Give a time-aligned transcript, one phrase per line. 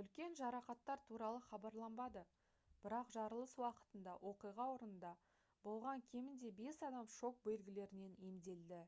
[0.00, 2.22] үлкен жарақаттар туралы хабарланбады
[2.84, 5.12] бірақ жарылыс уақытында оқиға орнында
[5.66, 8.82] болған кемінде бас адам шок белгілерінен емделді